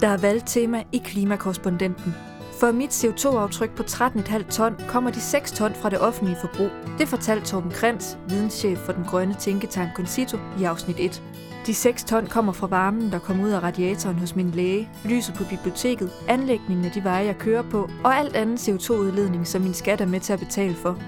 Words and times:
Der 0.00 0.08
er 0.08 0.16
valgtema 0.16 0.82
i 0.92 0.98
Klimakorrespondenten. 1.04 2.14
For 2.60 2.72
mit 2.72 2.90
CO2-aftryk 3.04 3.70
på 3.76 3.82
13,5 3.82 4.50
ton 4.50 4.74
kommer 4.88 5.10
de 5.10 5.20
6 5.20 5.52
ton 5.52 5.74
fra 5.74 5.90
det 5.90 6.00
offentlige 6.00 6.36
forbrug. 6.40 6.70
Det 6.98 7.08
fortalte 7.08 7.46
Torben 7.46 7.70
Krantz, 7.70 8.16
videnschef 8.28 8.78
for 8.78 8.92
den 8.92 9.04
grønne 9.04 9.34
tænketank 9.34 9.96
Concito, 9.96 10.38
i 10.60 10.64
afsnit 10.64 10.96
1. 10.98 11.22
De 11.66 11.74
6 11.74 12.04
ton 12.04 12.26
kommer 12.26 12.52
fra 12.52 12.66
varmen, 12.66 13.12
der 13.12 13.18
kommer 13.18 13.44
ud 13.44 13.50
af 13.50 13.62
radiatoren 13.62 14.18
hos 14.18 14.36
min 14.36 14.50
læge, 14.50 14.88
lyset 15.04 15.34
på 15.34 15.44
biblioteket, 15.44 16.10
anlægningen 16.28 16.84
af 16.84 16.90
de 16.90 17.04
veje, 17.04 17.26
jeg 17.26 17.38
kører 17.38 17.62
på, 17.70 17.90
og 18.04 18.16
alt 18.16 18.36
anden 18.36 18.56
CO2-udledning, 18.56 19.46
som 19.46 19.62
min 19.62 19.74
skat 19.74 20.00
er 20.00 20.06
med 20.06 20.20
til 20.20 20.32
at 20.32 20.38
betale 20.38 20.74
for. 20.74 20.98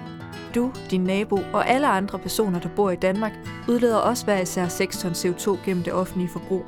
Du, 0.54 0.72
din 0.90 1.00
nabo 1.00 1.38
og 1.52 1.68
alle 1.68 1.86
andre 1.86 2.18
personer, 2.18 2.60
der 2.60 2.68
bor 2.76 2.90
i 2.90 2.96
Danmark, 2.96 3.32
udleder 3.68 3.96
også 3.96 4.24
hver 4.24 4.40
især 4.40 4.68
6 4.68 4.98
ton 4.98 5.12
CO2 5.12 5.64
gennem 5.64 5.84
det 5.84 5.92
offentlige 5.92 6.28
forbrug. 6.28 6.64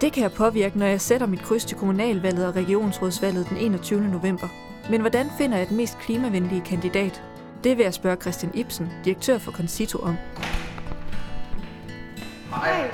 Det 0.00 0.12
kan 0.12 0.22
jeg 0.22 0.32
påvirke, 0.32 0.78
når 0.78 0.86
jeg 0.86 1.00
sætter 1.00 1.26
mit 1.26 1.42
kryds 1.42 1.64
til 1.64 1.76
kommunalvalget 1.76 2.46
og 2.46 2.56
regionsrådsvalget 2.56 3.48
den 3.48 3.56
21. 3.56 4.00
november. 4.00 4.48
Men 4.90 5.00
hvordan 5.00 5.26
finder 5.38 5.58
jeg 5.58 5.68
den 5.68 5.76
mest 5.76 5.98
klimavenlige 5.98 6.60
kandidat? 6.60 7.22
Det 7.64 7.76
vil 7.76 7.84
jeg 7.84 7.94
spørge 7.94 8.16
Christian 8.16 8.52
Ibsen, 8.54 8.92
direktør 9.04 9.38
for 9.38 9.52
Concito, 9.52 9.98
om. 9.98 10.16
Hej. 12.50 12.90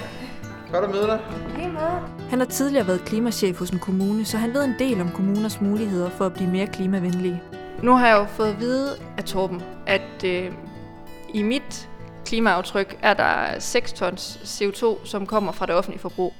Godt 0.73 0.85
at 0.85 0.91
møde 0.91 1.07
dig. 1.07 1.21
Han 2.31 2.39
har 2.39 2.47
tidligere 2.47 2.87
været 2.87 3.05
klimachef 3.05 3.59
hos 3.59 3.71
en 3.71 3.79
kommune, 3.79 4.25
så 4.25 4.37
han 4.37 4.55
ved 4.55 4.65
en 4.65 4.75
del 4.79 5.01
om 5.01 5.11
kommuners 5.11 5.61
muligheder 5.61 6.11
for 6.11 6.27
at 6.27 6.35
blive 6.35 6.51
mere 6.51 6.67
klimavenlige. 6.67 7.43
Nu 7.83 7.93
har 7.93 8.07
jeg 8.07 8.17
jo 8.17 8.25
fået 8.25 8.49
at 8.49 8.61
vide 8.61 8.91
af 9.19 9.25
Torben, 9.25 9.63
at 9.87 10.25
øh, 10.25 10.53
i 11.35 11.43
mit 11.43 11.89
klimaaftryk 12.27 12.99
er 13.03 13.15
der 13.15 13.59
6 13.59 13.93
tons 13.93 14.39
CO2, 14.43 15.07
som 15.07 15.27
kommer 15.27 15.53
fra 15.53 15.67
det 15.67 15.75
offentlige 15.75 16.01
forbrug. 16.01 16.35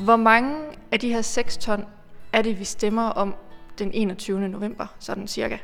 Hvor 0.00 0.16
mange 0.16 0.56
af 0.92 1.00
de 1.00 1.08
her 1.08 1.22
6 1.22 1.56
ton 1.56 1.84
er 2.32 2.42
det, 2.42 2.58
vi 2.58 2.64
stemmer 2.64 3.02
om 3.02 3.34
den 3.78 3.90
21. 3.94 4.48
november, 4.48 4.86
sådan 4.98 5.28
cirka? 5.28 5.56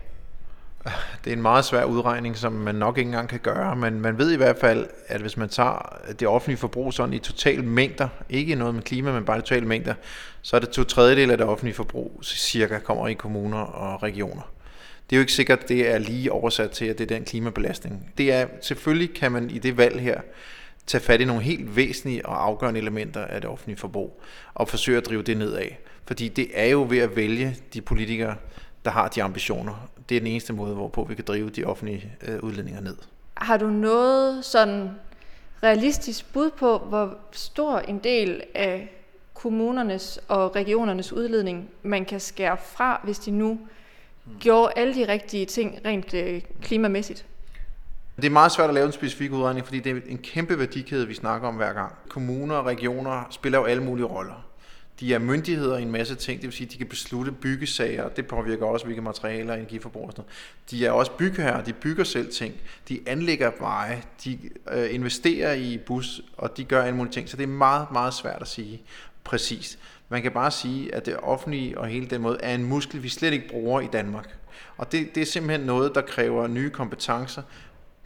Det 1.24 1.30
er 1.30 1.36
en 1.36 1.42
meget 1.42 1.64
svær 1.64 1.84
udregning, 1.84 2.36
som 2.36 2.52
man 2.52 2.74
nok 2.74 2.98
ikke 2.98 3.08
engang 3.08 3.28
kan 3.28 3.41
gøre, 3.41 3.77
men 3.77 4.00
man 4.00 4.19
ved 4.19 4.33
i 4.33 4.36
hvert 4.36 4.56
fald, 4.58 4.86
at 5.06 5.20
hvis 5.20 5.36
man 5.36 5.48
tager 5.48 5.98
det 6.20 6.28
offentlige 6.28 6.58
forbrug 6.58 6.92
sådan 6.92 7.12
i 7.12 7.19
total 7.19 7.64
mængder, 7.64 8.08
ikke 8.28 8.55
noget 8.55 8.74
med 8.74 8.83
klima, 8.83 9.12
men 9.12 9.24
bare 9.24 9.38
i 9.38 9.41
total 9.41 9.66
mængder, 9.66 9.94
så 10.42 10.56
er 10.56 10.61
det 10.61 10.68
to 10.68 10.84
tredjedel 10.84 11.30
af 11.30 11.39
det 11.39 11.46
offentlige 11.46 11.74
forbrug 11.74 12.20
cirka 12.24 12.78
kommer 12.78 13.08
i 13.08 13.14
kommuner 13.14 13.58
og 13.58 14.02
regioner. 14.02 14.42
Det 15.11 15.16
er 15.16 15.18
jo 15.18 15.20
ikke 15.20 15.33
sikkert, 15.33 15.62
at 15.62 15.68
det 15.68 15.91
er 15.91 15.98
lige 15.98 16.33
oversat 16.33 16.70
til, 16.70 16.84
at 16.84 16.98
det 16.98 17.11
er 17.11 17.14
den 17.16 17.24
klimabelastning. 17.24 18.12
Det 18.18 18.33
er, 18.33 18.46
selvfølgelig 18.61 19.14
kan 19.14 19.33
man 19.33 19.50
i 19.50 19.58
det 19.58 19.77
valg 19.77 20.00
her 20.00 20.20
tage 20.87 21.03
fat 21.05 21.20
i 21.20 21.25
nogle 21.25 21.42
helt 21.42 21.77
væsentlige 21.77 22.27
og 22.27 22.45
afgørende 22.45 22.81
elementer 22.81 23.25
af 23.25 23.41
det 23.41 23.51
offentlige 23.51 23.77
forbrug, 23.77 24.23
og 24.55 24.69
forsøge 24.69 24.98
at 24.98 25.06
drive 25.06 25.23
det 25.23 25.37
nedad. 25.37 25.69
Fordi 26.06 26.29
det 26.29 26.48
er 26.55 26.67
jo 26.67 26.87
ved 26.89 26.98
at 26.98 27.17
vælge 27.17 27.56
de 27.75 27.81
politikere, 27.81 28.37
der 28.84 28.91
har 28.91 29.09
de 29.09 29.23
ambitioner. 29.23 29.89
Det 30.09 30.17
er 30.17 30.20
den 30.20 30.27
eneste 30.27 30.53
måde, 30.53 30.75
hvorpå 30.75 31.05
vi 31.05 31.14
kan 31.14 31.25
drive 31.25 31.51
de 31.51 31.64
offentlige 31.64 32.12
øh, 32.23 32.42
udledninger 32.42 32.81
ned. 32.81 32.97
Har 33.34 33.57
du 33.57 33.67
noget 33.67 34.45
sådan 34.45 34.91
realistisk 35.62 36.33
bud 36.33 36.51
på, 36.51 36.79
hvor 36.79 37.19
stor 37.33 37.79
en 37.79 37.98
del 37.98 38.42
af 38.55 38.92
kommunernes 39.34 40.20
og 40.29 40.57
regionernes 40.57 41.12
udledning, 41.12 41.70
man 41.83 42.05
kan 42.05 42.20
skære 42.20 42.57
fra, 42.62 43.01
hvis 43.05 43.19
de 43.19 43.31
nu 43.31 43.59
gjorde 44.41 44.73
alle 44.77 44.95
de 44.95 45.09
rigtige 45.09 45.47
ting 45.47 45.79
rent 45.84 46.14
øh, 46.14 46.42
klimamæssigt? 46.62 47.27
Det 48.17 48.25
er 48.25 48.31
meget 48.31 48.53
svært 48.53 48.69
at 48.69 48.75
lave 48.75 48.86
en 48.86 48.92
specifik 48.92 49.33
udregning, 49.33 49.67
fordi 49.67 49.81
det 49.81 49.97
er 49.97 50.00
en 50.06 50.19
kæmpe 50.19 50.59
værdikæde, 50.59 51.06
vi 51.06 51.14
snakker 51.14 51.48
om 51.48 51.55
hver 51.55 51.72
gang. 51.72 51.92
Kommuner 52.09 52.55
og 52.55 52.67
regioner 52.67 53.27
spiller 53.31 53.58
jo 53.58 53.64
alle 53.64 53.83
mulige 53.83 54.06
roller. 54.06 54.47
De 55.00 55.14
er 55.14 55.19
myndigheder 55.19 55.77
i 55.77 55.83
en 55.83 55.91
masse 55.91 56.14
ting, 56.14 56.41
det 56.41 56.47
vil 56.47 56.53
sige, 56.53 56.67
at 56.67 56.73
de 56.73 56.78
kan 56.78 56.86
beslutte 56.86 57.33
byggesager, 57.33 58.08
det 58.08 58.27
påvirker 58.27 58.67
også, 58.67 58.84
hvilke 58.84 59.03
materialer 59.03 59.53
og 59.53 59.58
energiforbrug 59.58 60.06
og 60.06 60.12
sådan 60.12 60.25
noget. 60.25 60.70
De 60.70 60.86
er 60.86 60.91
også 60.91 61.12
bygherrer, 61.12 61.64
de 61.64 61.73
bygger 61.73 62.05
selv 62.05 62.33
ting, 62.33 62.55
de 62.89 63.00
anlægger 63.06 63.52
veje, 63.61 64.02
de 64.24 64.39
øh, 64.73 64.95
investerer 64.95 65.52
i 65.52 65.79
bus, 65.86 66.20
og 66.36 66.57
de 66.57 66.64
gør 66.64 66.83
alle 66.83 66.96
mulige 66.96 67.13
ting, 67.13 67.29
så 67.29 67.36
det 67.36 67.42
er 67.42 67.46
meget, 67.46 67.86
meget 67.92 68.14
svært 68.14 68.42
at 68.42 68.48
sige 68.48 68.83
præcist. 69.24 69.79
Man 70.08 70.23
kan 70.23 70.33
bare 70.33 70.51
sige, 70.51 70.95
at 70.95 71.07
det 71.07 71.17
offentlige 71.17 71.79
og 71.79 71.86
hele 71.86 72.07
den 72.07 72.20
måde 72.20 72.39
er 72.42 72.55
en 72.55 72.64
muskel, 72.64 73.02
vi 73.02 73.08
slet 73.08 73.33
ikke 73.33 73.48
bruger 73.48 73.80
i 73.80 73.86
Danmark. 73.92 74.36
Og 74.77 74.92
det, 74.92 75.14
det 75.14 75.20
er 75.20 75.27
simpelthen 75.27 75.67
noget, 75.67 75.95
der 75.95 76.01
kræver 76.01 76.46
nye 76.46 76.70
kompetencer, 76.70 77.42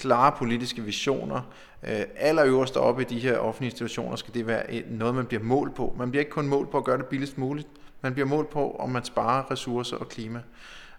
klare 0.01 0.33
politiske 0.33 0.83
visioner. 0.83 1.41
Øh, 1.83 2.01
allerøverst 2.17 2.77
oppe 2.77 3.03
i 3.03 3.05
de 3.05 3.19
her 3.19 3.39
offentlige 3.39 3.71
institutioner 3.71 4.17
skal 4.17 4.35
det 4.35 4.47
være 4.47 4.83
noget, 4.91 5.15
man 5.15 5.27
bliver 5.27 5.43
målt 5.43 5.75
på. 5.75 5.95
Man 5.99 6.11
bliver 6.11 6.21
ikke 6.21 6.33
kun 6.33 6.49
målt 6.49 6.71
på 6.71 6.79
at 6.79 6.85
gøre 6.85 6.99
det 6.99 7.07
billigst 7.07 7.39
muligt. 7.39 7.69
Man 8.01 8.13
bliver 8.13 8.27
målt 8.27 8.51
på, 8.51 8.77
om 8.79 8.91
man 8.91 9.05
sparer 9.05 9.51
ressourcer 9.51 9.97
og 9.97 10.09
klima. 10.09 10.43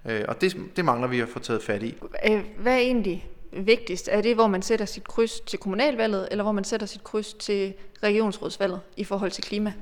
Øh, 0.06 0.25
og 0.28 0.41
det, 0.41 0.57
det 0.75 0.85
mangler 0.85 1.07
vi 1.07 1.19
at 1.19 1.29
få 1.29 1.40
taget 1.40 1.63
fat 1.63 1.84
i. 1.84 1.95
Øh, 2.29 2.44
hvad 2.57 2.73
er 2.73 2.78
egentlig 2.78 3.29
vigtigst? 3.51 4.09
Er 4.11 4.22
det, 4.22 4.35
hvor 4.35 4.47
man 4.47 4.61
sætter 4.61 4.85
sit 4.85 5.03
kryds 5.03 5.40
til 5.40 5.59
kommunalvalget, 5.59 6.28
eller 6.31 6.44
hvor 6.44 6.51
man 6.51 6.63
sætter 6.63 6.88
sit 6.88 7.03
kryds 7.03 7.34
til 7.34 7.73
regionsrådsvalget 8.03 8.79
i 8.97 9.03
forhold 9.03 9.31
til 9.31 9.44
klima? 9.44 9.73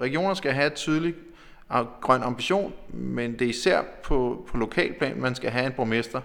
Regioner 0.00 0.34
skal 0.34 0.52
have 0.52 0.66
et 0.66 0.74
tydeligt 0.74 1.16
grøn 2.00 2.22
ambition, 2.22 2.72
men 2.88 3.32
det 3.32 3.42
er 3.42 3.48
især 3.48 3.82
på, 4.02 4.46
på 4.48 4.56
lokalplan, 4.56 5.20
man 5.20 5.34
skal 5.34 5.50
have 5.50 5.66
en 5.66 5.72
borgmester, 5.72 6.20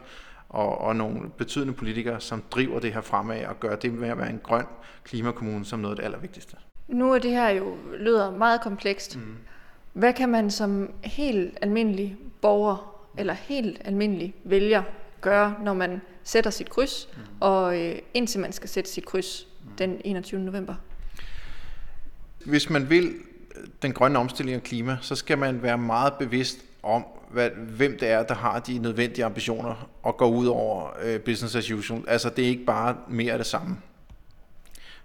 og, 0.50 0.82
og 0.82 0.96
nogle 0.96 1.30
betydende 1.38 1.74
politikere, 1.74 2.22
som 2.22 2.44
driver 2.52 2.80
det 2.80 2.94
her 2.94 3.02
fremad 3.02 3.46
og 3.46 3.60
gør 3.60 3.76
det 3.76 3.94
med 3.94 4.10
at 4.10 4.18
være 4.18 4.30
en 4.30 4.40
grøn 4.44 4.66
klimakommune 5.04 5.66
som 5.66 5.80
noget 5.80 5.94
af 5.94 5.96
det 5.96 6.04
allervigtigste. 6.04 6.58
Nu 6.88 7.14
er 7.14 7.20
det 7.20 7.32
her 7.32 7.50
jo 7.50 7.76
lyder 8.00 8.32
meget 8.32 8.62
komplekst. 8.62 9.18
Mm. 9.18 9.36
Hvad 9.94 10.14
kan 10.14 10.30
man 10.30 10.52
som 10.52 10.92
helt 11.04 11.58
almindelig 11.62 12.18
borger 12.42 13.04
eller 13.18 13.34
helt 13.34 13.82
almindelig 13.86 14.36
vælger 14.44 14.84
gøre, 15.22 15.56
når 15.64 15.74
man 15.74 16.02
sætter 16.24 16.52
sit 16.52 16.70
kryds, 16.70 17.10
mm. 17.14 17.22
og 17.40 17.82
øh, 17.82 17.96
indtil 18.14 18.40
man 18.40 18.52
skal 18.52 18.70
sætte 18.70 18.90
sit 18.90 19.06
kryds 19.06 19.48
mm. 19.64 19.72
den 19.78 20.02
21. 20.06 20.40
november? 20.40 20.76
Hvis 22.46 22.70
man 22.70 22.90
vil 22.90 23.14
den 23.82 23.94
grønne 23.94 24.20
omstilling 24.20 24.56
af 24.56 24.64
klima, 24.64 24.98
så 25.02 25.16
skal 25.16 25.38
man 25.38 25.62
være 25.62 25.78
meget 25.78 26.14
bevidst 26.14 26.67
om, 26.88 27.06
hvad, 27.32 27.50
hvem 27.50 27.98
det 28.00 28.10
er, 28.10 28.24
der 28.24 28.36
har 28.36 28.60
de 28.60 28.78
nødvendige 28.78 29.26
ambitioner 29.26 29.90
og 30.04 30.18
går 30.18 30.28
ud 30.28 30.48
over 30.48 30.90
øh, 31.04 31.20
business 31.20 31.56
as 31.56 31.72
usual. 31.72 32.04
Altså 32.08 32.30
det 32.30 32.46
er 32.46 32.50
ikke 32.50 32.66
bare 32.66 32.96
mere 33.08 33.32
af 33.32 33.38
det 33.38 33.48
samme. 33.48 33.78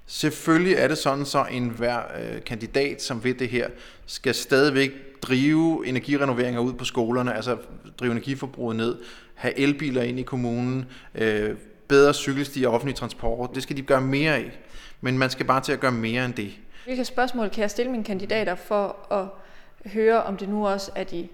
Selvfølgelig 0.06 0.74
er 0.74 0.88
det 0.88 0.98
sådan, 0.98 1.24
så 1.24 1.44
en 1.50 1.68
hver 1.68 1.98
øh, 1.98 2.44
kandidat, 2.44 3.02
som 3.02 3.24
ved 3.24 3.34
det 3.34 3.48
her, 3.48 3.68
skal 4.06 4.34
stadigvæk 4.34 4.90
drive 5.22 5.86
energirenoveringer 5.86 6.60
ud 6.60 6.72
på 6.72 6.84
skolerne, 6.84 7.34
altså 7.34 7.56
drive 8.00 8.12
energiforbruget 8.12 8.76
ned, 8.76 8.98
have 9.34 9.58
elbiler 9.58 10.02
ind 10.02 10.18
i 10.18 10.22
kommunen, 10.22 10.86
øh, 11.14 11.56
bedre 11.88 12.14
cykelstier 12.14 12.68
og 12.68 12.74
offentlig 12.74 12.96
transport. 12.96 13.50
Det 13.54 13.62
skal 13.62 13.76
de 13.76 13.82
gøre 13.82 14.00
mere 14.00 14.36
af. 14.36 14.58
Men 15.00 15.18
man 15.18 15.30
skal 15.30 15.46
bare 15.46 15.60
til 15.60 15.72
at 15.72 15.80
gøre 15.80 15.92
mere 15.92 16.24
end 16.24 16.34
det. 16.34 16.52
Hvilke 16.84 17.04
spørgsmål 17.04 17.48
kan 17.48 17.62
jeg 17.62 17.70
stille 17.70 17.90
mine 17.92 18.04
kandidater 18.04 18.54
for 18.54 19.12
at 19.12 19.26
høre, 19.92 20.22
om 20.22 20.36
det 20.36 20.48
nu 20.48 20.66
også 20.66 20.90
er 20.94 21.04
de 21.04 21.28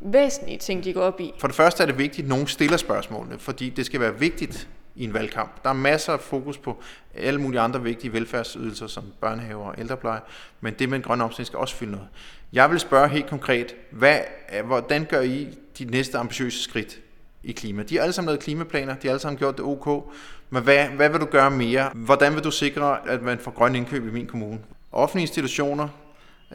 væsentlige 0.00 0.58
ting, 0.58 0.84
de 0.84 0.92
går 0.92 1.02
op 1.02 1.20
i? 1.20 1.32
For 1.38 1.46
det 1.46 1.56
første 1.56 1.82
er 1.82 1.86
det 1.86 1.98
vigtigt, 1.98 2.24
at 2.24 2.28
nogen 2.28 2.46
stiller 2.46 2.76
spørgsmålene, 2.76 3.38
fordi 3.38 3.70
det 3.70 3.86
skal 3.86 4.00
være 4.00 4.18
vigtigt 4.18 4.68
i 4.96 5.04
en 5.04 5.14
valgkamp. 5.14 5.62
Der 5.62 5.68
er 5.70 5.74
masser 5.74 6.12
af 6.12 6.20
fokus 6.20 6.58
på 6.58 6.82
alle 7.14 7.40
mulige 7.40 7.60
andre 7.60 7.82
vigtige 7.82 8.12
velfærdsydelser, 8.12 8.86
som 8.86 9.04
børnehaver 9.20 9.64
og 9.64 9.74
ældrepleje, 9.78 10.20
men 10.60 10.74
det 10.78 10.88
med 10.88 10.96
en 10.96 11.02
grøn 11.02 11.20
omstilling 11.20 11.46
skal 11.46 11.58
også 11.58 11.74
fylde 11.74 11.92
noget. 11.92 12.08
Jeg 12.52 12.70
vil 12.70 12.80
spørge 12.80 13.08
helt 13.08 13.26
konkret, 13.26 13.74
hvad, 13.90 14.18
hvordan 14.64 15.04
gør 15.04 15.20
I 15.20 15.48
de 15.78 15.84
næste 15.84 16.18
ambitiøse 16.18 16.62
skridt 16.62 17.00
i 17.42 17.52
klima? 17.52 17.82
De 17.82 17.96
har 17.96 18.02
alle 18.02 18.12
sammen 18.12 18.26
lavet 18.26 18.40
klimaplaner, 18.40 18.94
de 18.94 19.06
har 19.06 19.10
alle 19.10 19.20
sammen 19.20 19.38
gjort 19.38 19.56
det 19.56 19.64
ok, 19.64 20.12
men 20.50 20.62
hvad, 20.62 20.86
hvad 20.86 21.08
vil 21.08 21.20
du 21.20 21.26
gøre 21.26 21.50
mere? 21.50 21.90
Hvordan 21.94 22.34
vil 22.34 22.44
du 22.44 22.50
sikre, 22.50 23.08
at 23.08 23.22
man 23.22 23.38
får 23.38 23.50
grøn 23.50 23.74
indkøb 23.74 24.06
i 24.06 24.10
min 24.10 24.26
kommune? 24.26 24.58
Offentlige 24.92 25.22
institutioner 25.22 25.88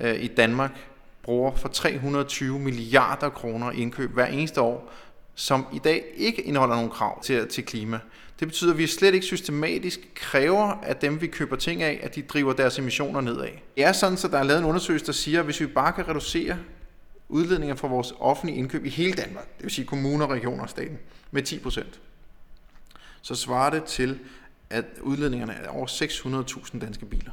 øh, 0.02 0.24
i 0.24 0.28
Danmark 0.28 0.72
bruger 1.24 1.56
for 1.56 1.70
320 1.70 2.60
milliarder 2.60 3.30
kroner 3.30 3.72
i 3.72 3.76
indkøb 3.76 4.12
hver 4.12 4.26
eneste 4.26 4.62
år, 4.62 4.92
som 5.36 5.66
i 5.74 5.80
dag 5.80 6.04
ikke 6.16 6.42
indeholder 6.42 6.76
nogen 6.76 6.90
krav 6.90 7.24
til, 7.24 7.48
til 7.48 7.66
klima. 7.66 8.00
Det 8.40 8.48
betyder, 8.48 8.72
at 8.72 8.78
vi 8.78 8.88
slet 8.88 9.14
ikke 9.14 9.26
systematisk 9.26 10.00
kræver, 10.16 10.80
at 10.82 11.02
dem, 11.02 11.22
vi 11.22 11.28
køber 11.28 11.56
ting 11.56 11.84
af, 11.84 12.00
at 12.04 12.16
de 12.16 12.22
driver 12.22 12.54
deres 12.54 12.80
emissioner 12.80 13.22
nedad. 13.22 13.50
Det 13.76 13.84
er 13.84 13.92
sådan, 13.92 14.18
at 14.26 14.32
der 14.32 14.40
er 14.40 14.44
lavet 14.44 14.60
en 14.60 14.66
undersøgelse, 14.66 15.06
der 15.06 15.12
siger, 15.12 15.40
at 15.40 15.46
hvis 15.46 15.60
vi 15.60 15.68
bare 15.68 15.94
kan 15.94 16.08
reducere 16.08 16.58
udledninger 17.30 17.76
fra 17.76 17.88
vores 17.88 18.14
offentlige 18.20 18.58
indkøb 18.58 18.86
i 18.86 18.90
hele 18.90 19.14
Danmark, 19.14 19.58
det 19.58 19.64
vil 19.64 19.72
sige 19.72 19.86
kommuner, 19.86 20.28
regioner 20.28 20.64
og 20.64 20.70
staten, 20.70 20.98
med 21.32 21.44
10 21.44 21.60
procent, 21.60 22.00
så 23.22 23.36
svarer 23.36 23.70
det 23.70 23.84
til, 23.84 24.20
at 24.70 24.86
udledningerne 25.02 25.54
er 25.54 25.70
over 25.70 25.88
600.000 25.88 26.80
danske 26.80 27.06
biler 27.06 27.32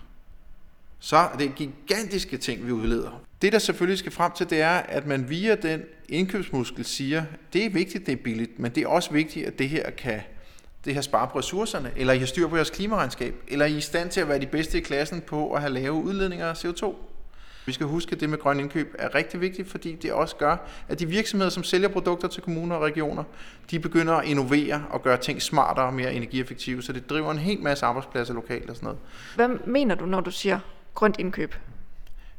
så 1.01 1.17
er 1.17 1.37
gigantiske 1.57 2.39
ting, 2.39 2.67
vi 2.67 2.73
udleder. 2.73 3.21
Det, 3.43 3.53
der 3.53 3.59
selvfølgelig 3.59 3.99
skal 3.99 4.13
frem 4.13 4.33
til, 4.33 4.51
det 4.51 4.61
er, 4.61 4.71
at 4.71 5.07
man 5.07 5.31
via 5.31 5.55
den 5.55 5.83
indkøbsmuskel 6.09 6.85
siger, 6.85 7.25
det 7.53 7.65
er 7.65 7.71
vigtigt, 7.71 8.07
det 8.07 8.13
er 8.13 8.17
billigt, 8.17 8.59
men 8.59 8.73
det 8.73 8.83
er 8.83 8.89
også 8.89 9.11
vigtigt, 9.13 9.47
at 9.47 9.59
det 9.59 9.69
her 9.69 9.91
kan 9.91 10.21
det 10.85 10.95
her 10.95 11.01
spare 11.01 11.29
på 11.29 11.39
ressourcerne, 11.39 11.91
eller 11.97 12.13
I 12.13 12.19
har 12.19 12.27
styr 12.27 12.49
på 12.49 12.57
jeres 12.57 12.71
klimaregnskab, 12.71 13.35
eller 13.49 13.67
I 13.67 13.73
er 13.73 13.77
i 13.77 13.81
stand 13.81 14.11
til 14.11 14.21
at 14.21 14.29
være 14.29 14.41
de 14.41 14.47
bedste 14.47 14.79
i 14.79 14.81
klassen 14.81 15.21
på 15.21 15.53
at 15.53 15.61
have 15.61 15.73
lave 15.73 15.93
udledninger 15.93 16.47
af 16.47 16.65
CO2. 16.65 16.95
Vi 17.67 17.73
skal 17.73 17.87
huske, 17.87 18.13
at 18.13 18.21
det 18.21 18.31
med 18.31 18.39
grøn 18.39 18.61
indkøb 18.61 18.95
er 18.99 19.15
rigtig 19.15 19.41
vigtigt, 19.41 19.69
fordi 19.69 19.95
det 19.95 20.13
også 20.13 20.37
gør, 20.37 20.57
at 20.89 20.99
de 20.99 21.07
virksomheder, 21.07 21.51
som 21.51 21.63
sælger 21.65 21.89
produkter 21.89 22.29
til 22.29 22.43
kommuner 22.43 22.77
og 22.77 22.83
regioner, 22.83 23.25
de 23.71 23.79
begynder 23.79 24.15
at 24.15 24.29
innovere 24.29 24.85
og 24.91 25.03
gøre 25.03 25.17
ting 25.17 25.43
smartere 25.43 25.87
og 25.87 25.95
mere 25.95 26.15
energieffektive, 26.15 26.83
så 26.83 26.93
det 26.93 27.11
driver 27.11 27.31
en 27.31 27.39
hel 27.39 27.61
masse 27.61 27.87
arbejdspladser 27.87 28.35
lokalt 28.35 28.71
og 28.71 28.77
sådan 28.77 28.87
noget. 28.87 28.99
Hvad 29.37 29.49
mener 29.67 29.95
du, 29.95 30.07
når 30.07 30.21
du 30.21 30.31
siger 30.31 30.59
grønt 30.95 31.17
indkøb? 31.19 31.55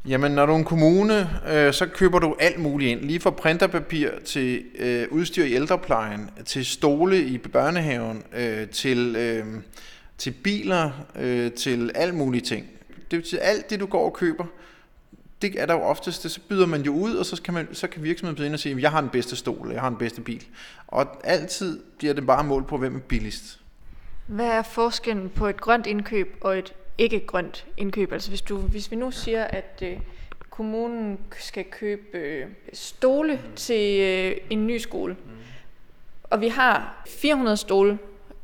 Jamen, 0.06 0.31
når 0.31 0.45
du 0.45 0.53
er 0.53 0.57
en 0.57 0.63
kommune, 0.63 1.30
øh, 1.50 1.74
så 1.74 1.88
køber 1.88 2.19
du 2.19 2.36
alt 2.39 2.59
muligt 2.59 2.92
ind. 2.92 3.01
Lige 3.01 3.19
fra 3.19 3.30
printerpapir 3.30 4.09
til 4.25 4.63
øh, 4.75 5.07
udstyr 5.12 5.44
i 5.44 5.53
ældreplejen, 5.53 6.30
til 6.45 6.65
stole 6.65 7.21
i 7.21 7.38
børnehaven, 7.38 8.24
øh, 8.33 8.69
til, 8.69 9.15
øh, 9.15 9.45
til 10.18 10.31
biler, 10.31 10.92
øh, 11.15 11.51
til 11.51 11.92
alt 11.95 12.15
mulige 12.15 12.42
ting. 12.42 12.65
Det 13.12 13.19
betyder, 13.19 13.42
alt 13.42 13.69
det, 13.69 13.80
du 13.80 13.86
går 13.86 14.06
og 14.06 14.13
køber, 14.13 14.45
det 15.42 15.62
er 15.62 15.65
der 15.65 15.74
jo 15.74 15.81
oftest, 15.81 16.24
det, 16.24 16.31
så 16.31 16.39
byder 16.50 16.65
man 16.65 16.81
jo 16.81 16.94
ud, 16.94 17.15
og 17.15 17.25
så 17.25 17.42
kan, 17.42 17.53
man, 17.53 17.68
så 17.74 17.88
kan 17.88 18.03
virksomheden 18.03 18.36
byde 18.36 18.45
ind 18.45 18.53
og 18.53 18.59
sige, 18.59 18.81
jeg 18.81 18.92
har 18.92 19.01
den 19.01 19.09
bedste 19.09 19.36
stol, 19.36 19.71
jeg 19.71 19.81
har 19.81 19.89
den 19.89 19.98
bedste 19.98 20.21
bil. 20.21 20.45
Og 20.88 21.07
altid 21.24 21.80
bliver 21.98 22.13
det 22.13 22.25
bare 22.25 22.44
mål 22.44 22.63
på, 22.63 22.77
hvem 22.77 22.95
er 22.95 23.00
billigst. 23.00 23.59
Hvad 24.27 24.45
er 24.45 24.62
forskellen 24.62 25.30
på 25.30 25.48
et 25.48 25.62
grønt 25.62 25.88
indkøb 25.88 26.38
og 26.42 26.59
et 26.59 26.74
ikke 26.97 27.25
grønt 27.25 27.65
indkøb? 27.77 28.11
Altså 28.11 28.29
hvis, 28.29 28.41
du, 28.41 28.57
hvis 28.57 28.91
vi 28.91 28.95
nu 28.95 29.11
siger, 29.11 29.43
at 29.43 29.83
øh, 29.83 29.99
kommunen 30.49 31.19
skal 31.39 31.65
købe 31.65 32.17
øh, 32.17 32.47
stole 32.73 33.33
mm. 33.33 33.55
til 33.55 33.99
øh, 33.99 34.38
en 34.49 34.67
ny 34.67 34.77
skole, 34.77 35.13
mm. 35.25 35.31
og 36.23 36.41
vi 36.41 36.47
har 36.47 37.03
400 37.07 37.57
stole, 37.57 37.99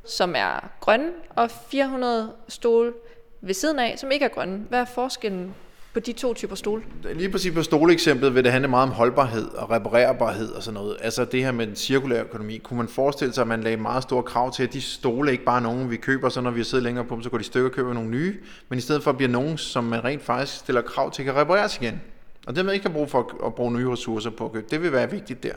som 0.06 0.34
er 0.36 0.70
grønne, 0.80 1.12
og 1.30 1.52
400 1.52 2.34
stole 2.48 2.94
ved 3.42 3.54
siden 3.54 3.80
af, 3.80 4.00
som 4.00 4.12
ikke 4.12 4.26
er 4.26 4.30
grønne. 4.30 4.58
Hvad 4.58 4.80
er 4.80 4.86
forskellen 4.86 5.56
på 5.98 6.02
de 6.02 6.14
to 6.14 6.34
typer 6.34 6.56
stole? 6.56 6.82
Lige 7.16 7.30
præcis 7.30 7.54
på 7.54 7.64
stoleeksemplet 7.64 8.36
vil 8.36 8.44
det 8.44 8.52
handle 8.52 8.68
meget 8.68 8.84
om 8.84 8.90
holdbarhed 8.90 9.48
og 9.48 9.72
reparerbarhed 9.72 10.52
og 10.52 10.64
sådan 10.64 10.74
noget. 10.74 10.98
Altså 11.02 11.26
det 11.26 11.44
her 11.44 11.52
med 11.52 11.68
den 11.68 11.76
cirkulære 11.76 12.24
økonomi. 12.24 12.58
Kunne 12.58 12.78
man 12.78 12.88
forestille 12.88 13.34
sig, 13.34 13.42
at 13.42 13.48
man 13.48 13.62
lagde 13.62 13.78
meget 13.78 14.04
store 14.04 14.24
krav 14.24 14.54
til, 14.54 14.64
at 14.64 14.74
de 14.74 14.82
stole 14.82 15.32
ikke 15.32 15.44
bare 15.44 15.58
er 15.58 15.64
nogen, 15.64 15.92
vi 15.92 15.98
køber, 15.98 16.30
så 16.30 16.42
når 16.42 16.52
vi 16.52 16.60
har 16.60 16.64
siddet 16.66 16.84
længere 16.84 17.06
på 17.06 17.16
dem, 17.16 17.24
så 17.24 17.30
går 17.30 17.38
de 17.38 17.44
stykker 17.44 17.70
og 17.70 17.76
køber 17.76 17.94
nogle 17.94 18.10
nye, 18.10 18.36
men 18.70 18.80
i 18.80 18.82
stedet 18.82 19.04
for 19.04 19.12
bliver 19.12 19.30
nogen, 19.30 19.58
som 19.58 19.84
man 19.84 20.04
rent 20.04 20.24
faktisk 20.24 20.58
stiller 20.58 20.82
krav 20.82 21.12
til, 21.12 21.26
kan 21.26 21.36
repareres 21.36 21.78
igen. 21.82 22.02
Og 22.48 22.56
det 22.56 22.66
vil 22.66 22.74
ikke 22.74 22.86
har 22.86 22.94
brug 22.94 23.10
for 23.10 23.46
at 23.46 23.56
bruge 23.56 23.72
nye 23.72 23.92
ressourcer 23.92 24.30
på 24.30 24.46
at 24.46 24.52
købe. 24.52 24.66
Det 24.72 24.82
vil 24.82 24.92
være 24.92 25.12
vigtigt 25.12 25.44
der. 25.44 25.54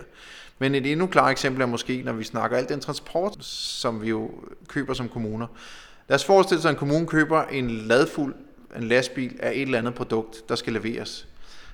Men 0.58 0.75
et 0.75 0.87
endnu 0.87 1.06
klart 1.06 1.31
eksempel 1.31 1.62
er 1.62 1.66
måske, 1.66 2.02
når 2.04 2.12
vi 2.12 2.25
snakker 2.25 2.56
alt 2.56 2.69
den 2.69 2.81
transport, 2.81 3.37
som 3.44 4.02
vi 4.02 4.08
jo 4.08 4.31
køber 4.69 4.94
som 4.94 5.08
kommuner. 5.08 5.46
Lad 6.08 6.14
os 6.14 6.25
forestille 6.25 6.62
sig, 6.62 6.69
at 6.69 6.75
en 6.75 6.78
kommune 6.78 7.06
køber 7.06 7.42
en 7.42 7.70
ladfuld 7.70 8.34
en 8.76 8.82
lastbil 8.82 9.37
af 9.43 9.52
et 9.52 9.62
eller 9.62 9.78
andet 9.78 9.94
produkt, 9.94 10.49
der 10.49 10.55
skal 10.55 10.72
leveres. 10.72 11.26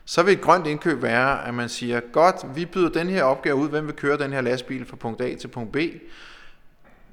Så 0.04 0.22
vil 0.22 0.34
et 0.34 0.40
grønt 0.40 0.66
indkøb 0.66 1.02
være, 1.02 1.48
at 1.48 1.54
man 1.54 1.68
siger, 1.68 2.00
godt, 2.00 2.36
vi 2.54 2.64
byder 2.64 2.88
den 2.88 3.08
her 3.08 3.22
opgave 3.22 3.56
ud, 3.56 3.68
hvem 3.68 3.86
vil 3.86 3.94
køre 3.94 4.18
den 4.18 4.32
her 4.32 4.40
lastbil 4.40 4.86
fra 4.86 4.96
punkt 4.96 5.20
A 5.20 5.34
til 5.34 5.48
punkt 5.48 5.72
B. 5.72 5.76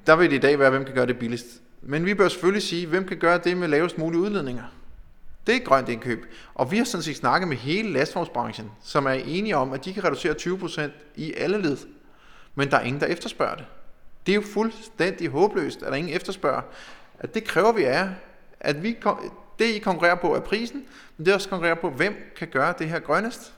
Der 0.06 0.16
vil 0.16 0.30
det 0.30 0.36
i 0.36 0.40
dag 0.40 0.58
være, 0.58 0.70
hvem 0.70 0.84
kan 0.84 0.94
gøre 0.94 1.06
det 1.06 1.18
billigst. 1.18 1.46
Men 1.82 2.06
vi 2.06 2.14
bør 2.14 2.28
selvfølgelig 2.28 2.62
sige, 2.62 2.86
hvem 2.86 3.06
kan 3.06 3.16
gøre 3.16 3.38
det 3.38 3.56
med 3.56 3.68
lavest 3.68 3.98
mulige 3.98 4.20
udledninger. 4.20 4.64
Det 5.46 5.52
er 5.52 5.56
et 5.56 5.64
grønt 5.64 5.88
indkøb. 5.88 6.26
Og 6.54 6.70
vi 6.70 6.76
har 6.76 6.84
sådan 6.84 7.02
set 7.02 7.16
snakket 7.16 7.48
med 7.48 7.56
hele 7.56 7.92
lastvognsbranchen, 7.92 8.70
som 8.82 9.06
er 9.06 9.12
enige 9.12 9.56
om, 9.56 9.72
at 9.72 9.84
de 9.84 9.94
kan 9.94 10.04
reducere 10.04 10.34
20% 10.34 10.90
i 11.16 11.32
alle 11.32 11.62
led. 11.62 11.76
Men 12.54 12.70
der 12.70 12.76
er 12.76 12.82
ingen, 12.82 13.00
der 13.00 13.06
efterspørger 13.06 13.54
det. 13.54 13.64
Det 14.26 14.32
er 14.32 14.36
jo 14.36 14.42
fuldstændig 14.52 15.28
håbløst, 15.28 15.82
at 15.82 15.92
der 15.92 15.96
ingen 15.96 16.14
efterspørger. 16.14 16.62
At 17.18 17.34
det 17.34 17.44
kræver 17.44 17.72
vi 17.72 17.82
er, 17.82 18.08
at 18.60 18.82
vi 18.82 18.96
det 19.58 19.64
I 19.64 19.78
konkurrerer 19.78 20.14
på 20.14 20.34
er 20.34 20.40
prisen, 20.40 20.84
men 21.16 21.26
det 21.26 21.34
også 21.34 21.48
konkurrerer 21.48 21.74
på, 21.74 21.90
hvem 21.90 22.32
kan 22.36 22.48
gøre 22.48 22.74
det 22.78 22.88
her 22.88 22.98
grønnest. 22.98 23.54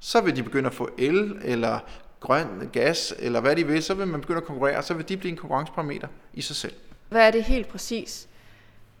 Så 0.00 0.20
vil 0.20 0.36
de 0.36 0.42
begynde 0.42 0.66
at 0.66 0.74
få 0.74 0.90
el, 0.98 1.38
eller 1.44 1.78
grøn 2.20 2.70
gas, 2.72 3.14
eller 3.18 3.40
hvad 3.40 3.56
de 3.56 3.66
vil, 3.66 3.82
så 3.82 3.94
vil 3.94 4.06
man 4.06 4.20
begynde 4.20 4.38
at 4.38 4.44
konkurrere, 4.44 4.76
og 4.76 4.84
så 4.84 4.94
vil 4.94 5.08
de 5.08 5.16
blive 5.16 5.30
en 5.30 5.36
konkurrenceparameter 5.36 6.08
i 6.34 6.40
sig 6.40 6.56
selv. 6.56 6.72
Hvad 7.08 7.26
er 7.26 7.30
det 7.30 7.44
helt 7.44 7.68
præcis, 7.68 8.28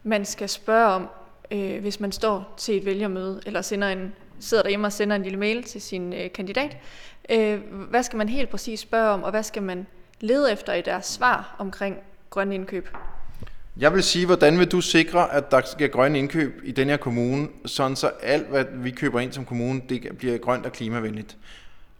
man 0.02 0.24
skal 0.24 0.48
spørge 0.48 0.86
om, 0.86 1.08
øh, 1.50 1.80
hvis 1.80 2.00
man 2.00 2.12
står 2.12 2.54
til 2.56 2.76
et 2.76 2.84
vælgermøde, 2.84 3.40
eller 3.46 3.62
sender 3.62 3.88
en, 3.88 4.14
sidder 4.40 4.62
derhjemme 4.62 4.86
og 4.86 4.92
sender 4.92 5.16
en 5.16 5.22
lille 5.22 5.38
mail 5.38 5.62
til 5.62 5.82
sin 5.82 6.12
øh, 6.12 6.32
kandidat? 6.32 6.76
Øh, 7.30 7.60
hvad 7.70 8.02
skal 8.02 8.16
man 8.16 8.28
helt 8.28 8.50
præcis 8.50 8.80
spørge 8.80 9.08
om, 9.10 9.22
og 9.22 9.30
hvad 9.30 9.42
skal 9.42 9.62
man 9.62 9.86
lede 10.20 10.52
efter 10.52 10.72
i 10.72 10.82
deres 10.82 11.06
svar 11.06 11.56
omkring 11.58 11.96
grønne 12.30 12.54
indkøb? 12.54 12.88
Jeg 13.80 13.94
vil 13.94 14.02
sige, 14.02 14.26
hvordan 14.26 14.58
vil 14.58 14.66
du 14.66 14.80
sikre, 14.80 15.32
at 15.32 15.50
der 15.50 15.60
sker 15.64 15.88
grønne 15.88 16.18
indkøb 16.18 16.60
i 16.64 16.70
den 16.70 16.88
her 16.88 16.96
kommune, 16.96 17.48
sådan 17.66 17.96
så 17.96 18.10
alt, 18.22 18.46
hvad 18.46 18.64
vi 18.74 18.90
køber 18.90 19.20
ind 19.20 19.32
som 19.32 19.44
kommune, 19.44 19.82
det 19.88 20.08
bliver 20.18 20.38
grønt 20.38 20.66
og 20.66 20.72
klimavenligt. 20.72 21.36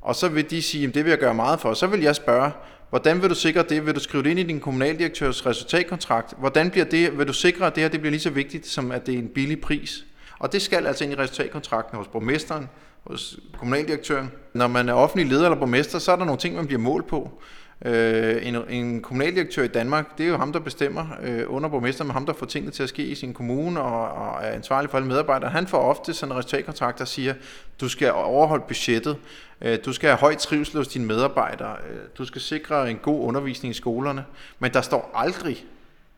Og 0.03 0.15
så 0.15 0.29
vil 0.29 0.51
de 0.51 0.63
sige, 0.63 0.89
at 0.89 0.95
det 0.95 1.05
vil 1.05 1.11
jeg 1.11 1.19
gøre 1.19 1.35
meget 1.35 1.61
for. 1.61 1.75
Så 1.75 1.87
vil 1.87 2.01
jeg 2.01 2.17
spørge, 2.17 2.51
hvordan 2.91 3.23
vil 3.23 3.31
du 3.31 3.35
sikre 3.35 3.63
det? 3.63 3.87
Vil 3.87 3.95
du 3.95 4.01
skrive 4.01 4.23
det 4.23 4.31
ind 4.31 4.39
i 4.39 4.43
din 4.43 4.61
kommunaldirektørs 4.61 5.47
resultatkontrakt? 5.47 6.35
Hvordan 6.39 6.71
bliver 6.71 6.87
det? 6.87 7.19
Vil 7.19 7.29
du 7.29 7.33
sikre, 7.33 7.67
at 7.67 7.75
det 7.75 7.83
her 7.83 7.89
det 7.89 8.01
bliver 8.01 8.11
lige 8.11 8.21
så 8.21 8.31
vigtigt, 8.31 8.67
som 8.67 8.91
at 8.91 9.07
det 9.07 9.15
er 9.15 9.19
en 9.19 9.29
billig 9.29 9.61
pris? 9.61 10.05
Og 10.39 10.53
det 10.53 10.63
skal 10.63 10.87
altså 10.87 11.05
ind 11.05 11.13
i 11.13 11.17
resultatkontrakten 11.17 11.99
hos 11.99 12.07
borgmesteren, 12.07 12.69
hos 13.07 13.39
kommunaldirektøren. 13.59 14.31
Når 14.55 14.67
man 14.67 14.89
er 14.89 14.93
offentlig 14.93 15.29
leder 15.29 15.45
eller 15.45 15.59
borgmester, 15.59 15.99
så 15.99 16.13
er 16.13 16.17
der 16.17 16.25
nogle 16.25 16.41
ting, 16.41 16.55
man 16.55 16.67
bliver 16.67 16.81
målt 16.81 17.07
på. 17.07 17.43
Øh, 17.85 18.47
en, 18.47 18.57
en 18.69 19.03
kommunaldirektør 19.03 19.63
i 19.63 19.69
Danmark, 19.69 20.19
det 20.19 20.27
er 20.27 20.31
jo 20.31 20.37
ham, 20.37 20.53
der 20.53 20.61
bestemmer 20.61 21.07
øh, 21.23 21.45
under 21.47 21.69
borgmesteren, 21.69 22.11
ham, 22.11 22.27
der 22.27 22.33
får 22.33 22.47
tingene 22.47 22.73
til 22.73 22.83
at 22.83 22.89
ske 22.89 23.03
i 23.03 23.15
sin 23.15 23.35
kommune 23.35 23.81
og, 23.81 24.09
og 24.09 24.45
er 24.45 24.51
ansvarlig 24.51 24.91
for 24.91 24.99
alle 24.99 25.09
medarbejdere. 25.09 25.51
Han 25.51 25.67
får 25.67 25.79
ofte 25.79 26.15
sådan 26.15 26.33
en 26.33 26.39
resultatkontrakt, 26.39 26.99
der 26.99 27.05
siger, 27.05 27.35
du 27.81 27.89
skal 27.89 28.13
overholde 28.13 28.65
budgettet, 28.69 29.17
øh, 29.61 29.79
du 29.85 29.93
skal 29.93 30.09
have 30.09 30.19
høj 30.19 30.35
trivsel 30.35 30.77
hos 30.77 30.89
dine 30.89 31.07
medarbejdere, 31.07 31.77
øh, 31.91 31.99
du 32.19 32.25
skal 32.25 32.41
sikre 32.41 32.91
en 32.91 32.97
god 32.97 33.21
undervisning 33.29 33.71
i 33.71 33.75
skolerne, 33.75 34.25
men 34.59 34.73
der 34.73 34.81
står 34.81 35.11
aldrig, 35.15 35.65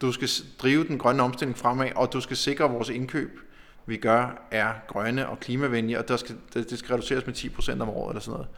du 0.00 0.12
skal 0.12 0.28
drive 0.62 0.84
den 0.84 0.98
grønne 0.98 1.22
omstilling 1.22 1.58
fremad, 1.58 1.88
og 1.96 2.12
du 2.12 2.20
skal 2.20 2.36
sikre, 2.36 2.70
vores 2.70 2.88
indkøb, 2.88 3.40
vi 3.86 3.96
gør, 3.96 4.42
er 4.50 4.72
grønne 4.88 5.28
og 5.28 5.40
klimavenlige, 5.40 5.98
og 5.98 6.08
der 6.08 6.16
skal, 6.16 6.34
det 6.54 6.78
skal 6.78 6.92
reduceres 6.94 7.26
med 7.26 7.34
10% 7.34 7.82
om 7.82 7.88
året 7.88 8.10
eller 8.10 8.20
sådan 8.20 8.32
noget. 8.32 8.48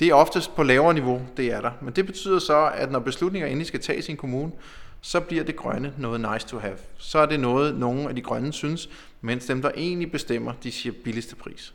Det 0.00 0.08
er 0.08 0.14
oftest 0.14 0.56
på 0.56 0.62
lavere 0.62 0.94
niveau, 0.94 1.22
det 1.36 1.52
er 1.52 1.60
der. 1.60 1.70
Men 1.80 1.92
det 1.92 2.06
betyder 2.06 2.38
så, 2.38 2.70
at 2.74 2.90
når 2.90 2.98
beslutninger 2.98 3.48
endelig 3.48 3.66
skal 3.66 3.80
tages 3.80 4.08
i 4.08 4.10
en 4.10 4.16
kommune, 4.16 4.52
så 5.00 5.20
bliver 5.20 5.44
det 5.44 5.56
grønne 5.56 5.94
noget 5.98 6.20
nice 6.20 6.46
to 6.46 6.58
have. 6.58 6.76
Så 6.98 7.18
er 7.18 7.26
det 7.26 7.40
noget, 7.40 7.74
nogle 7.74 8.08
af 8.08 8.14
de 8.14 8.22
grønne 8.22 8.52
synes, 8.52 8.88
mens 9.20 9.46
dem, 9.46 9.62
der 9.62 9.70
egentlig 9.76 10.12
bestemmer, 10.12 10.52
de 10.62 10.72
siger 10.72 10.92
billigste 11.04 11.36
pris. 11.36 11.74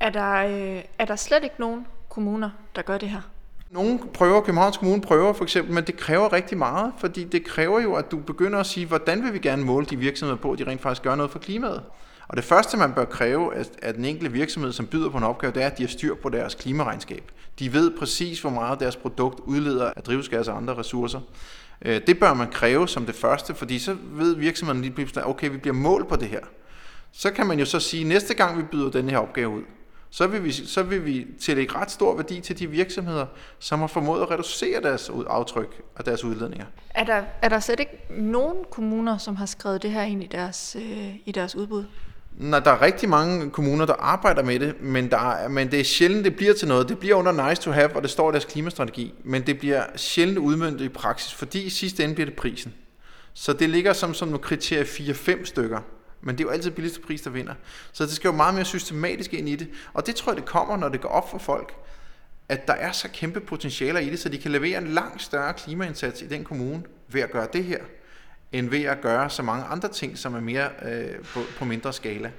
Er 0.00 0.10
der, 0.10 0.34
øh, 0.34 0.82
er 0.98 1.04
der 1.04 1.16
slet 1.16 1.44
ikke 1.44 1.56
nogen 1.58 1.86
kommuner, 2.08 2.50
der 2.76 2.82
gør 2.82 2.98
det 2.98 3.08
her? 3.08 3.20
Nogle 3.70 3.98
prøver, 4.14 4.40
Københavns 4.40 4.76
Kommune 4.76 5.02
prøver 5.02 5.32
for 5.32 5.44
eksempel, 5.44 5.74
men 5.74 5.84
det 5.84 5.96
kræver 5.96 6.32
rigtig 6.32 6.58
meget, 6.58 6.92
fordi 6.98 7.24
det 7.24 7.44
kræver 7.44 7.80
jo, 7.80 7.94
at 7.94 8.10
du 8.10 8.18
begynder 8.18 8.58
at 8.58 8.66
sige, 8.66 8.86
hvordan 8.86 9.22
vil 9.22 9.32
vi 9.32 9.38
gerne 9.38 9.64
måle 9.64 9.86
de 9.86 9.96
virksomheder 9.96 10.40
på, 10.40 10.52
at 10.52 10.58
de 10.58 10.64
rent 10.64 10.80
faktisk 10.80 11.02
gør 11.02 11.14
noget 11.14 11.32
for 11.32 11.38
klimaet. 11.38 11.82
Og 12.28 12.36
det 12.36 12.44
første, 12.44 12.76
man 12.76 12.92
bør 12.92 13.04
kræve 13.04 13.54
af 13.82 13.94
den 13.94 14.04
enkelte 14.04 14.32
virksomhed, 14.32 14.72
som 14.72 14.86
byder 14.86 15.10
på 15.10 15.18
en 15.18 15.24
opgave, 15.24 15.52
det 15.52 15.62
er, 15.62 15.66
at 15.66 15.78
de 15.78 15.82
har 15.82 15.88
styr 15.88 16.14
på 16.14 16.28
deres 16.28 16.54
klimaregnskab. 16.54 17.32
De 17.58 17.72
ved 17.72 17.90
præcis, 17.98 18.40
hvor 18.40 18.50
meget 18.50 18.80
deres 18.80 18.96
produkt 18.96 19.40
udleder 19.40 19.92
af 19.96 20.02
drivhusgasser 20.02 20.52
og 20.52 20.58
andre 20.58 20.74
ressourcer. 20.74 21.20
Øh, 21.82 22.00
det 22.06 22.18
bør 22.18 22.34
man 22.34 22.50
kræve 22.50 22.88
som 22.88 23.06
det 23.06 23.14
første, 23.14 23.54
fordi 23.54 23.78
så 23.78 23.96
ved 24.12 24.36
virksomheden 24.36 24.82
lige 24.82 24.94
pludselig, 24.94 25.26
okay, 25.26 25.50
vi 25.50 25.56
bliver 25.56 25.74
mål 25.74 26.08
på 26.08 26.16
det 26.16 26.28
her. 26.28 26.40
Så 27.12 27.30
kan 27.30 27.46
man 27.46 27.58
jo 27.58 27.64
så 27.64 27.80
sige, 27.80 28.00
at 28.00 28.06
næste 28.06 28.34
gang 28.34 28.58
vi 28.58 28.62
byder 28.62 28.90
den 28.90 29.10
her 29.10 29.18
opgave 29.18 29.48
ud, 29.48 29.62
så 30.10 30.26
vil 30.26 30.44
vi, 30.44 30.52
så 30.52 30.82
vil 30.82 31.04
vi 31.04 31.26
tillægge 31.40 31.74
ret 31.74 31.90
stor 31.90 32.16
værdi 32.16 32.40
til 32.40 32.58
de 32.58 32.70
virksomheder, 32.70 33.26
som 33.58 33.80
har 33.80 33.86
formået 33.86 34.22
at 34.22 34.30
reducere 34.30 34.82
deres 34.82 35.10
aftryk 35.26 35.82
og 35.94 36.06
deres 36.06 36.24
udledninger. 36.24 36.66
Er 36.90 37.04
der, 37.04 37.22
er 37.42 37.48
der 37.48 37.60
slet 37.60 37.80
ikke 37.80 37.98
nogen 38.10 38.56
kommuner, 38.70 39.18
som 39.18 39.36
har 39.36 39.46
skrevet 39.46 39.82
det 39.82 39.90
her 39.90 40.02
ind 40.02 40.24
i 40.24 40.26
deres, 40.26 40.76
øh, 40.80 41.14
i 41.24 41.32
deres 41.32 41.56
udbud? 41.56 41.84
Nej, 42.36 42.60
der 42.60 42.70
er 42.70 42.82
rigtig 42.82 43.08
mange 43.08 43.50
kommuner, 43.50 43.86
der 43.86 43.94
arbejder 43.94 44.42
med 44.42 44.60
det, 44.60 44.82
men, 44.82 45.10
der 45.10 45.18
er, 45.18 45.48
men 45.48 45.70
det 45.70 45.80
er 45.80 45.84
sjældent, 45.84 46.24
det 46.24 46.36
bliver 46.36 46.54
til 46.54 46.68
noget. 46.68 46.88
Det 46.88 46.98
bliver 46.98 47.14
under 47.14 47.48
nice 47.48 47.62
to 47.62 47.70
have, 47.70 47.96
og 47.96 48.02
det 48.02 48.10
står 48.10 48.30
i 48.30 48.32
deres 48.32 48.44
klimastrategi, 48.44 49.14
men 49.24 49.46
det 49.46 49.58
bliver 49.58 49.84
sjældent 49.96 50.38
udmyndtet 50.38 50.84
i 50.84 50.88
praksis, 50.88 51.34
fordi 51.34 51.62
i 51.62 51.70
sidste 51.70 52.04
ende 52.04 52.14
bliver 52.14 52.26
det 52.26 52.36
prisen. 52.36 52.74
Så 53.34 53.52
det 53.52 53.70
ligger 53.70 53.92
som, 53.92 54.14
som 54.14 54.28
nogle 54.28 54.42
kriterier 54.42 54.84
4-5 54.84 55.44
stykker, 55.44 55.80
men 56.20 56.38
det 56.38 56.44
er 56.44 56.48
jo 56.48 56.52
altid 56.52 56.70
billigste 56.70 57.00
pris, 57.00 57.22
der 57.22 57.30
vinder. 57.30 57.54
Så 57.92 58.04
det 58.04 58.12
skal 58.12 58.28
jo 58.28 58.34
meget 58.34 58.54
mere 58.54 58.64
systematisk 58.64 59.34
ind 59.34 59.48
i 59.48 59.56
det, 59.56 59.68
og 59.92 60.06
det 60.06 60.14
tror 60.14 60.32
jeg, 60.32 60.36
det 60.36 60.46
kommer, 60.46 60.76
når 60.76 60.88
det 60.88 61.00
går 61.00 61.08
op 61.08 61.30
for 61.30 61.38
folk, 61.38 61.74
at 62.48 62.66
der 62.66 62.74
er 62.74 62.92
så 62.92 63.08
kæmpe 63.08 63.40
potentialer 63.40 64.00
i 64.00 64.10
det, 64.10 64.18
så 64.18 64.28
de 64.28 64.38
kan 64.38 64.50
levere 64.50 64.78
en 64.78 64.88
langt 64.88 65.22
større 65.22 65.52
klimaindsats 65.52 66.22
i 66.22 66.26
den 66.26 66.44
kommune 66.44 66.82
ved 67.08 67.20
at 67.20 67.30
gøre 67.30 67.46
det 67.52 67.64
her 67.64 67.78
end 68.58 68.70
ved 68.70 68.84
at 68.84 69.00
gøre 69.00 69.30
så 69.30 69.42
mange 69.42 69.64
andre 69.64 69.88
ting, 69.88 70.18
som 70.18 70.34
er 70.34 70.40
mere 70.40 70.68
øh, 70.82 71.24
på, 71.24 71.40
på 71.58 71.64
mindre 71.64 71.92
skala. 71.92 72.30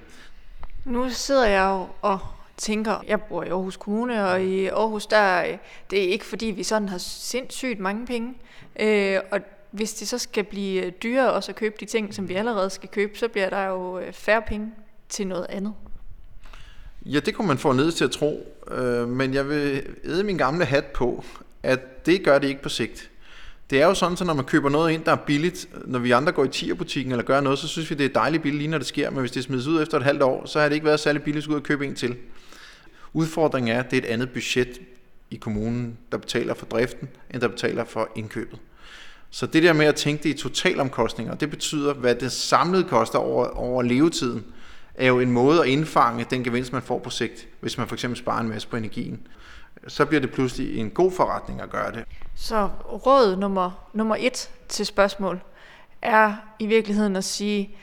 Nu 0.86 1.10
sidder 1.10 1.46
jeg 1.48 1.70
jo 1.70 1.88
og 2.02 2.20
tænker, 2.58 3.04
jeg 3.08 3.22
bor 3.22 3.44
i 3.44 3.48
Aarhus 3.48 3.78
Kommune, 3.78 4.30
og 4.30 4.42
i 4.42 4.68
Aarhus, 4.68 5.08
der, 5.08 5.58
det 5.90 6.04
er 6.04 6.08
ikke 6.08 6.26
fordi, 6.26 6.46
vi 6.46 6.64
sådan 6.64 6.90
har 6.90 6.98
sindssygt 6.98 7.80
mange 7.80 8.06
penge. 8.06 8.34
Øh, 8.80 9.20
og 9.32 9.40
hvis 9.72 9.94
det 9.94 10.08
så 10.08 10.18
skal 10.18 10.44
blive 10.44 10.90
dyrere 10.90 11.34
også 11.34 11.52
at 11.52 11.56
købe 11.56 11.76
de 11.80 11.86
ting, 11.86 12.14
som 12.14 12.30
vi 12.30 12.34
allerede 12.34 12.70
skal 12.70 12.90
købe, 12.90 13.18
så 13.18 13.28
bliver 13.28 13.50
der 13.50 13.66
jo 13.66 14.00
øh, 14.00 14.14
færre 14.14 14.42
penge 14.48 14.72
til 15.10 15.28
noget 15.28 15.46
andet. 15.50 15.74
Ja, 17.06 17.20
det 17.20 17.36
kunne 17.36 17.48
man 17.48 17.58
få 17.58 17.74
ned 17.74 17.92
til 17.92 18.04
at 18.06 18.12
tro, 18.12 18.64
øh, 18.72 19.08
men 19.08 19.34
jeg 19.34 19.50
vil 19.50 19.84
æde 20.04 20.24
min 20.24 20.38
gamle 20.38 20.66
hat 20.66 20.86
på, 20.86 21.24
at 21.64 22.06
det 22.06 22.24
gør 22.24 22.40
det 22.40 22.48
ikke 22.48 22.62
på 22.62 22.70
sigt. 22.70 23.10
Det 23.70 23.82
er 23.82 23.86
jo 23.86 23.94
sådan, 23.94 24.18
at 24.22 24.28
når 24.28 24.34
man 24.34 24.46
køber 24.46 24.70
noget 24.70 24.94
ind, 24.94 25.04
der 25.04 25.12
er 25.12 25.16
billigt, 25.16 25.68
når 25.86 26.00
vi 26.00 26.12
andre 26.12 26.32
går 26.32 26.46
i 26.46 26.48
tierbutikken 26.48 27.12
eller 27.12 27.26
gør 27.26 27.42
noget, 27.42 27.60
så 27.60 27.68
synes 27.68 27.90
vi, 27.90 27.96
det 27.96 28.06
er 28.06 28.14
dejligt 28.14 28.44
billigt 28.44 28.60
lige 28.60 28.72
når 28.72 28.78
det 28.78 28.88
sker, 28.88 29.10
men 29.10 29.20
hvis 29.20 29.32
det 29.32 29.44
smides 29.44 29.68
ud 29.68 29.82
efter 29.82 29.98
et 29.98 30.04
halvt 30.04 30.24
år, 30.24 30.46
så 30.46 30.60
har 30.60 30.70
det 30.70 30.76
ikke 30.76 30.86
været 30.86 31.00
særlig 31.00 31.24
billigt 31.24 31.56
at 31.56 31.64
købe 31.64 31.86
en 31.86 31.96
til. 31.96 32.16
Udfordringen 33.14 33.76
er, 33.76 33.80
at 33.80 33.92
det 33.92 33.98
er 33.98 34.02
et 34.02 34.14
andet 34.14 34.30
budget 34.30 34.82
i 35.32 35.36
kommunen, 35.36 35.98
der 36.12 36.18
betaler 36.18 36.54
for 36.54 36.66
driften, 36.66 37.10
end 37.34 37.42
der 37.42 37.48
betaler 37.48 37.86
for 37.86 38.10
indkøbet. 38.16 38.60
Så 39.30 39.46
det 39.46 39.64
der 39.64 39.74
med 39.74 39.86
at 39.86 39.96
tænke 39.96 40.24
det 40.24 40.30
i 40.30 40.34
totalomkostninger, 40.34 41.36
det 41.36 41.50
betyder, 41.50 41.94
hvad 41.94 42.16
det 42.16 42.32
samlede 42.32 42.84
koster 42.84 43.20
over, 43.20 43.46
over 43.46 43.84
levetiden, 43.84 44.46
er 44.96 45.08
jo 45.08 45.20
en 45.20 45.32
måde 45.32 45.62
at 45.62 45.68
indfange 45.68 46.26
den 46.30 46.44
gevinst, 46.44 46.74
man 46.74 46.82
får 46.82 47.00
på 47.00 47.10
sigt, 47.10 47.48
hvis 47.60 47.78
man 47.78 47.88
for 47.88 47.96
eksempel 47.96 48.18
sparer 48.18 48.42
en 48.42 48.50
masse 48.50 48.68
på 48.68 48.78
energien. 48.78 49.20
Så 49.88 50.06
bliver 50.06 50.22
det 50.22 50.32
pludselig 50.32 50.78
en 50.78 50.90
god 50.90 51.12
forretning 51.12 51.62
at 51.62 51.70
gøre 51.70 51.92
det. 51.92 52.04
Så 52.36 52.70
råd 53.06 53.36
nummer, 53.36 53.90
nummer 53.94 54.16
et 54.20 54.50
til 54.68 54.86
spørgsmål 54.86 55.40
er 56.02 56.36
i 56.60 56.66
virkeligheden 56.66 57.16
at 57.16 57.24
sige, 57.24 57.76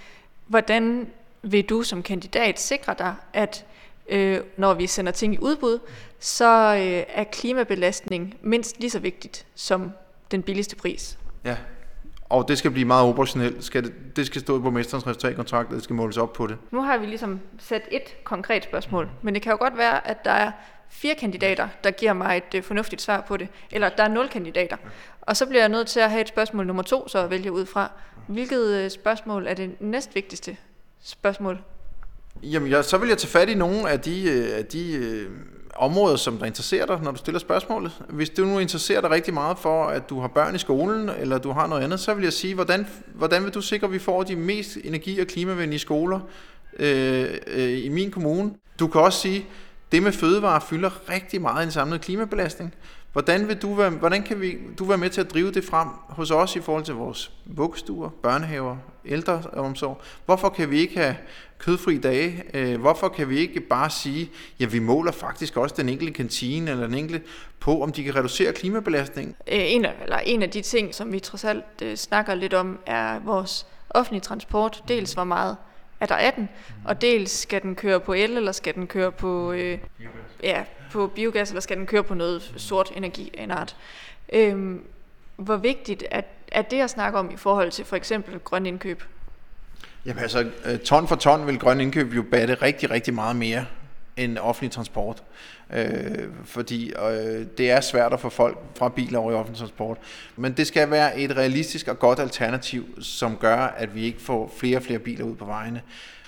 hvordan 0.46 1.06
vil 1.42 1.64
du 1.64 1.82
som 1.82 2.02
kandidat 2.02 2.60
sikre 2.60 2.94
dig, 2.98 3.14
at 3.32 3.64
øh, 4.08 4.40
når 4.56 4.74
vi 4.74 4.86
sender 4.86 5.12
ting 5.12 5.34
i 5.34 5.38
udbud, 5.38 5.78
så 6.18 6.74
øh, 6.74 7.04
er 7.08 7.24
klimabelastning 7.24 8.34
mindst 8.42 8.80
lige 8.80 8.90
så 8.90 8.98
vigtigt 8.98 9.46
som 9.54 9.92
den 10.30 10.42
billigste 10.42 10.76
pris. 10.76 11.18
Ja, 11.44 11.56
og 12.28 12.48
det 12.48 12.58
skal 12.58 12.70
blive 12.70 12.86
meget 12.86 13.08
operationelt. 13.08 13.64
Skal 13.64 13.84
det, 13.84 14.16
det 14.16 14.26
skal 14.26 14.40
stå 14.40 14.58
i 14.58 14.60
borgmesterens 14.60 15.06
resultatkontrakt, 15.06 15.68
og 15.68 15.74
det 15.74 15.84
skal 15.84 15.96
måles 15.96 16.16
op 16.16 16.32
på 16.32 16.46
det. 16.46 16.56
Nu 16.70 16.82
har 16.82 16.98
vi 16.98 17.06
ligesom 17.06 17.40
sat 17.58 17.82
et 17.90 18.24
konkret 18.24 18.64
spørgsmål, 18.64 19.10
men 19.22 19.34
det 19.34 19.42
kan 19.42 19.52
jo 19.52 19.58
godt 19.58 19.78
være, 19.78 20.06
at 20.06 20.24
der 20.24 20.30
er 20.30 20.52
fire 20.90 21.14
kandidater, 21.14 21.68
der 21.84 21.90
giver 21.90 22.12
mig 22.12 22.36
et 22.36 22.54
øh, 22.54 22.62
fornuftigt 22.62 23.02
svar 23.02 23.20
på 23.20 23.36
det, 23.36 23.48
eller 23.70 23.88
der 23.88 24.02
er 24.02 24.08
nul 24.08 24.28
kandidater. 24.28 24.76
Og 25.20 25.36
så 25.36 25.46
bliver 25.46 25.62
jeg 25.62 25.68
nødt 25.68 25.86
til 25.86 26.00
at 26.00 26.10
have 26.10 26.20
et 26.20 26.28
spørgsmål 26.28 26.66
nummer 26.66 26.82
to, 26.82 27.08
så 27.08 27.18
at 27.18 27.30
vælge 27.30 27.52
ud 27.52 27.66
fra. 27.66 27.90
Hvilket 28.28 28.66
øh, 28.66 28.90
spørgsmål 28.90 29.46
er 29.46 29.54
det 29.54 29.80
næstvigtigste 29.80 30.56
spørgsmål? 31.02 31.58
Jamen, 32.42 32.70
jeg, 32.70 32.84
så 32.84 32.98
vil 32.98 33.08
jeg 33.08 33.18
tage 33.18 33.30
fat 33.30 33.48
i 33.48 33.54
nogle 33.54 33.90
af 33.90 34.00
de, 34.00 34.30
øh, 34.30 34.58
af 34.58 34.66
de 34.66 34.92
øh, 34.92 35.30
områder, 35.76 36.16
som 36.16 36.38
der 36.38 36.46
interesserer 36.46 36.86
dig, 36.86 37.00
når 37.02 37.10
du 37.10 37.16
stiller 37.18 37.38
spørgsmålet. 37.38 37.92
Hvis 38.08 38.30
du 38.30 38.44
nu 38.44 38.58
interesserer 38.58 39.00
dig 39.00 39.10
rigtig 39.10 39.34
meget 39.34 39.58
for, 39.58 39.84
at 39.86 40.10
du 40.10 40.20
har 40.20 40.28
børn 40.28 40.54
i 40.54 40.58
skolen, 40.58 41.10
eller 41.18 41.38
du 41.38 41.50
har 41.52 41.66
noget 41.66 41.82
andet, 41.82 42.00
så 42.00 42.14
vil 42.14 42.24
jeg 42.24 42.32
sige, 42.32 42.54
hvordan, 42.54 42.86
hvordan 43.14 43.44
vil 43.44 43.54
du 43.54 43.60
sikre, 43.60 43.86
at 43.86 43.92
vi 43.92 43.98
får 43.98 44.22
de 44.22 44.36
mest 44.36 44.78
energi- 44.84 45.20
og 45.20 45.26
klimavenlige 45.26 45.78
skoler 45.78 46.20
øh, 46.78 47.30
øh, 47.46 47.84
i 47.84 47.88
min 47.88 48.10
kommune? 48.10 48.54
Du 48.78 48.86
kan 48.88 49.00
også 49.00 49.20
sige, 49.20 49.46
det 49.94 50.02
med 50.02 50.12
fødevare 50.12 50.60
fylder 50.60 51.10
rigtig 51.10 51.42
meget 51.42 51.62
i 51.62 51.66
en 51.66 51.72
samlet 51.72 52.00
klimabelastning. 52.00 52.74
Hvordan 53.12 53.48
vil 53.48 53.56
du 53.56 53.74
være, 53.74 53.90
hvordan 53.90 54.22
kan 54.22 54.40
vi, 54.40 54.56
du 54.78 54.84
være 54.84 54.98
med 54.98 55.10
til 55.10 55.20
at 55.20 55.30
drive 55.30 55.52
det 55.52 55.64
frem 55.64 55.88
hos 56.08 56.30
os 56.30 56.56
i 56.56 56.60
forhold 56.60 56.84
til 56.84 56.94
vores 56.94 57.32
vuggestuer, 57.44 58.08
børnehaver, 58.22 58.76
ældreomsorg? 59.04 60.00
Hvorfor 60.26 60.48
kan 60.48 60.70
vi 60.70 60.78
ikke 60.78 60.96
have 60.96 61.16
kødfri 61.58 61.98
dage? 61.98 62.42
Øh, 62.54 62.80
hvorfor 62.80 63.08
kan 63.08 63.28
vi 63.28 63.38
ikke 63.38 63.60
bare 63.60 63.90
sige, 63.90 64.30
ja, 64.60 64.66
vi 64.66 64.78
måler 64.78 65.12
faktisk 65.12 65.56
også 65.56 65.74
den 65.78 65.88
enkelte 65.88 66.12
kantine 66.12 66.70
eller 66.70 66.86
den 66.86 66.94
enkelte 66.94 67.26
på, 67.60 67.82
om 67.82 67.92
de 67.92 68.04
kan 68.04 68.16
reducere 68.16 68.52
klimabelastningen? 68.52 69.34
Øh, 69.48 69.72
en 69.72 69.84
af, 69.84 69.94
eller 70.02 70.18
en 70.18 70.42
af 70.42 70.50
de 70.50 70.60
ting, 70.60 70.94
som 70.94 71.12
vi 71.12 71.20
trods 71.20 71.44
alt 71.44 71.82
øh, 71.82 71.96
snakker 71.96 72.34
lidt 72.34 72.54
om, 72.54 72.78
er 72.86 73.18
vores 73.18 73.66
offentlige 73.90 74.22
transport. 74.22 74.82
Dels 74.88 75.12
hvor 75.12 75.24
meget 75.24 75.56
er 76.00 76.06
der 76.06 76.14
18, 76.14 76.48
og 76.84 77.00
dels 77.00 77.30
skal 77.30 77.62
den 77.62 77.74
køre 77.74 78.00
på 78.00 78.12
el, 78.12 78.36
eller 78.36 78.52
skal 78.52 78.74
den 78.74 78.86
køre 78.86 79.12
på, 79.12 79.52
øh, 79.52 79.78
ja, 80.42 80.64
på 80.92 81.06
biogas, 81.06 81.50
eller 81.50 81.60
skal 81.60 81.76
den 81.76 81.86
køre 81.86 82.04
på 82.04 82.14
noget 82.14 82.54
sort 82.56 82.92
energi 82.96 83.34
af 83.38 83.42
en 83.42 83.50
art. 83.50 83.76
Øhm, 84.32 84.82
hvor 85.36 85.56
vigtigt 85.56 86.04
er, 86.10 86.20
er 86.52 86.62
det 86.62 86.80
at 86.80 86.90
snakke 86.90 87.18
om 87.18 87.30
i 87.30 87.36
forhold 87.36 87.70
til 87.70 87.84
for 87.84 87.96
eksempel 87.96 88.38
grøn 88.38 88.66
indkøb? 88.66 89.02
Jamen 90.06 90.22
altså, 90.22 90.50
øh, 90.64 90.78
ton 90.78 91.08
for 91.08 91.16
ton 91.16 91.46
vil 91.46 91.58
grøn 91.58 91.80
indkøb 91.80 92.12
jo 92.12 92.22
batte 92.30 92.54
rigtig, 92.54 92.90
rigtig 92.90 93.14
meget 93.14 93.36
mere 93.36 93.66
end 94.16 94.38
offentlig 94.38 94.70
transport. 94.70 95.22
Øh, 95.72 96.28
fordi 96.44 96.92
øh, 96.92 97.46
det 97.58 97.70
er 97.70 97.80
svært 97.80 98.12
at 98.12 98.20
få 98.20 98.28
folk 98.28 98.58
fra 98.78 98.88
biler 98.88 99.18
over 99.18 99.32
i 99.32 99.34
offentlig 99.34 99.58
transport. 99.58 99.98
Men 100.36 100.52
det 100.52 100.66
skal 100.66 100.90
være 100.90 101.18
et 101.18 101.36
realistisk 101.36 101.88
og 101.88 101.98
godt 101.98 102.18
alternativ, 102.18 103.02
som 103.02 103.36
gør, 103.36 103.56
at 103.56 103.94
vi 103.94 104.04
ikke 104.04 104.20
får 104.20 104.54
flere 104.56 104.76
og 104.76 104.82
flere 104.82 104.98
biler 104.98 105.24
ud 105.24 105.34
på 105.34 105.44
vejene. 105.44 105.82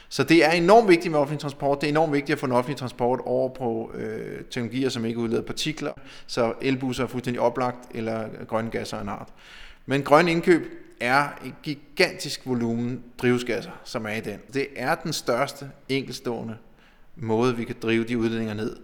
Så 0.09 0.25
det 0.25 0.45
er 0.45 0.51
enormt 0.51 0.89
vigtigt 0.89 1.13
med 1.13 1.21
offentlig 1.21 1.41
transport. 1.41 1.81
Det 1.81 1.87
er 1.87 1.91
enormt 1.91 2.13
vigtigt 2.13 2.33
at 2.33 2.39
få 2.39 2.47
den 2.47 2.55
offentlig 2.55 2.77
transport 2.77 3.21
over 3.25 3.49
på 3.49 3.91
øh, 3.95 4.45
teknologier, 4.51 4.89
som 4.89 5.05
ikke 5.05 5.19
udleder 5.19 5.43
partikler. 5.43 5.93
Så 6.27 6.53
elbusser 6.63 7.05
er 7.05 7.09
fuldstændig 7.09 7.41
oplagt, 7.41 7.79
eller 7.95 8.29
grønne 8.49 8.71
gasser 8.71 8.97
er 8.97 9.01
en 9.01 9.09
art. 9.09 9.29
Men 9.87 10.03
grøn 10.03 10.29
indkøb 10.29 10.63
er 11.01 11.29
en 11.45 11.55
gigantisk 11.63 12.47
volumen 12.47 13.03
drivhusgasser, 13.19 13.71
som 13.85 14.07
er 14.07 14.13
i 14.13 14.21
den. 14.21 14.39
Det 14.55 14.67
er 14.77 14.95
den 14.95 15.13
største 15.13 15.71
enkelstående 15.89 16.57
måde, 17.17 17.57
vi 17.57 17.65
kan 17.65 17.77
drive 17.83 18.05
de 18.05 18.19
udledninger 18.19 18.55
ned. 18.55 18.77